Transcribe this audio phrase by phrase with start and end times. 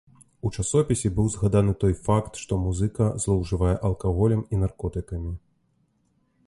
[0.47, 5.31] У часопісе быў згаданы той факт, што музыка злоўжывае алкаголем і наркотыкамі.